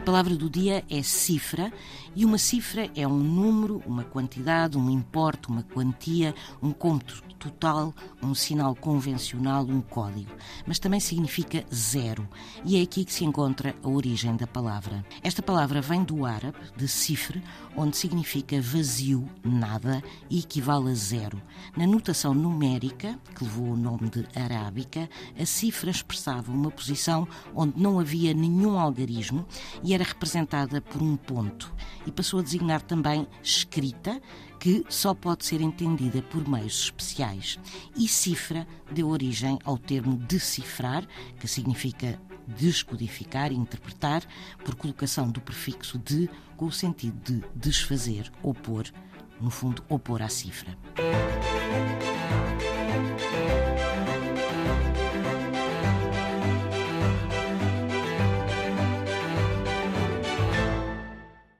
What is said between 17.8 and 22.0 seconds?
significa vazio, nada e equivale a zero. Na